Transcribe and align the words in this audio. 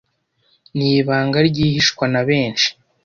n'ibanga 0.77 1.37
ryihishwa 1.49 2.05
na 2.13 2.21
benshi 2.29 2.69